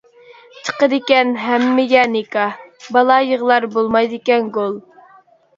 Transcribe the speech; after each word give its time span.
چىقىدىكەن 0.67 1.33
ھەممىگە 1.41 2.05
نىكاھ، 2.15 2.57
بالا 2.97 3.19
يىغلار، 3.27 3.69
بولمايدىكەن 3.77 4.49
گول. 4.57 4.75